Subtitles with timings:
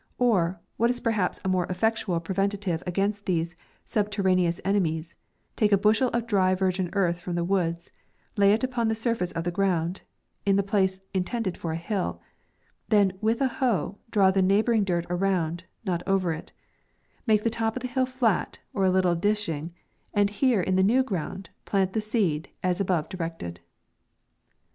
[0.17, 3.55] Or, what is per^ haps a more effectual preventive against these
[3.85, 5.13] subterraneous enemies,
[5.55, 7.91] take a bushel of dry virgin earth from the woods;
[8.35, 10.01] lay it upon the surface of the ground,
[10.43, 12.19] in the place intended for a hill;
[12.89, 16.51] then with a hoe draw the neigh bouring dirt around, not over it;
[17.27, 19.71] make the top of the hill flat, or a little dishing,
[20.15, 23.59] and here in the new ground, plant the seed as above directed.